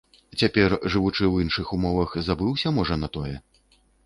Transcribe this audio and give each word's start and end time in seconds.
Цяпер, 0.41 0.73
жывучы 0.93 1.21
ў 1.27 1.35
іншых 1.45 1.75
умовах, 1.77 2.17
забыўся, 2.31 2.67
можа, 2.79 2.99
на 3.05 3.13
тое? 3.21 3.35